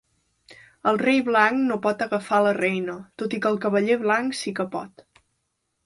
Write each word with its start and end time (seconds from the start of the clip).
El 0.91 0.97
rei 1.01 1.21
blanc 1.27 1.61
no 1.67 1.77
pot 1.85 2.01
agafar 2.07 2.41
la 2.47 2.55
reina, 2.59 2.97
tot 3.23 3.39
i 3.39 3.41
que 3.45 3.53
el 3.53 3.63
cavaller 3.67 4.01
blanc 4.07 4.43
sí 4.43 4.59
que 4.63 4.71
pot. 4.79 5.07